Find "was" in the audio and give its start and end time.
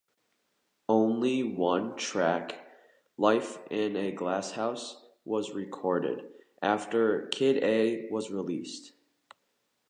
5.25-5.53, 8.09-8.31